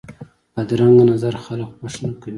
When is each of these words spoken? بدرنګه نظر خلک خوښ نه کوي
بدرنګه 0.53 1.03
نظر 1.11 1.33
خلک 1.43 1.69
خوښ 1.77 1.95
نه 2.03 2.11
کوي 2.21 2.29